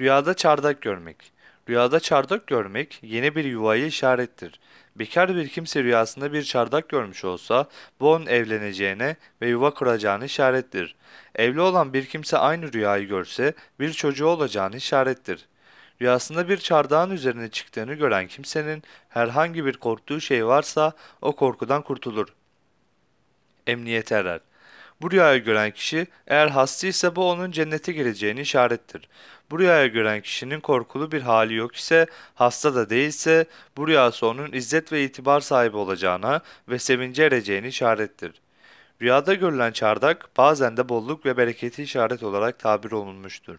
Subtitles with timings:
[0.00, 1.32] Rüyada çardak görmek.
[1.68, 4.60] Rüyada çardak görmek yeni bir yuvayı işarettir.
[4.96, 7.68] Bekar bir kimse rüyasında bir çardak görmüş olsa
[8.00, 10.96] bu onun evleneceğine ve yuva kuracağını işarettir.
[11.34, 15.46] Evli olan bir kimse aynı rüyayı görse bir çocuğu olacağını işarettir.
[16.02, 20.92] Rüyasında bir çardağın üzerine çıktığını gören kimsenin herhangi bir korktuğu şey varsa
[21.22, 22.28] o korkudan kurtulur
[23.66, 24.40] emniyete erer.
[25.02, 29.08] Bu rüyayı gören kişi eğer hastaysa bu onun cennete gireceğini işarettir.
[29.50, 34.52] Bu rüyayı gören kişinin korkulu bir hali yok ise hasta da değilse bu rüyası onun
[34.52, 38.32] izzet ve itibar sahibi olacağına ve sevince ereceğini işarettir.
[39.02, 43.56] Rüyada görülen çardak bazen de bolluk ve bereketi işaret olarak tabir olunmuştur.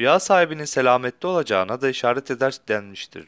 [0.00, 3.26] Rüya sahibinin selametli olacağına da işaret eder denmiştir.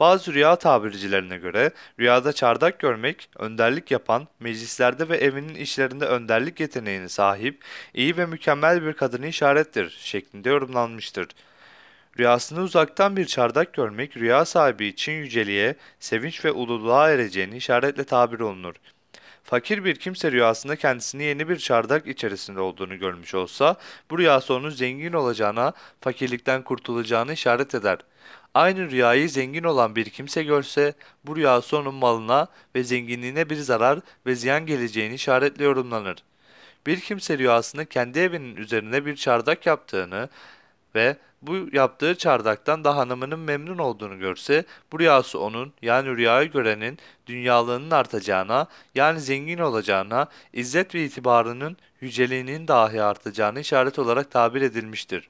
[0.00, 7.08] Bazı rüya tabircilerine göre rüyada çardak görmek, önderlik yapan, meclislerde ve evinin işlerinde önderlik yeteneğine
[7.08, 7.64] sahip,
[7.94, 11.28] iyi ve mükemmel bir kadını işarettir şeklinde yorumlanmıştır.
[12.18, 18.40] Rüyasında uzaktan bir çardak görmek rüya sahibi için yüceliğe, sevinç ve ululuğa ereceğini işaretle tabir
[18.40, 18.74] olunur.
[19.44, 23.76] Fakir bir kimse rüyasında kendisini yeni bir çardak içerisinde olduğunu görmüş olsa,
[24.10, 27.98] bu rüyası onun zengin olacağına, fakirlikten kurtulacağını işaret eder.
[28.54, 34.00] Aynı rüyayı zengin olan bir kimse görse, bu rüyası onun malına ve zenginliğine bir zarar
[34.26, 36.16] ve ziyan geleceğini işaretle yorumlanır.
[36.86, 40.28] Bir kimse rüyasında kendi evinin üzerine bir çardak yaptığını
[40.94, 46.98] ve bu yaptığı çardaktan da hanımının memnun olduğunu görse, bu rüyası onun yani rüyayı görenin
[47.26, 55.28] dünyalığının artacağına yani zengin olacağına, izzet ve itibarının yüceliğinin dahi artacağını işaret olarak tabir edilmiştir.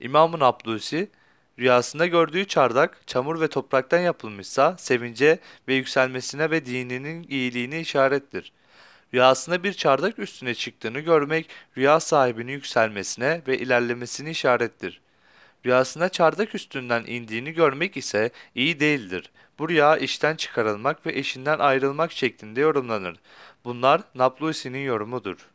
[0.00, 0.38] İmam-ı
[1.58, 8.52] rüyasında gördüğü çardak çamur ve topraktan yapılmışsa sevince ve yükselmesine ve dininin iyiliğine işarettir.
[9.14, 15.00] Rüyasında bir çardak üstüne çıktığını görmek rüya sahibinin yükselmesine ve ilerlemesini işarettir.
[15.66, 19.30] Rüyasında çardak üstünden indiğini görmek ise iyi değildir.
[19.58, 23.16] Bu rüya işten çıkarılmak ve eşinden ayrılmak şeklinde yorumlanır.
[23.64, 25.53] Bunlar Nablusi'nin yorumudur.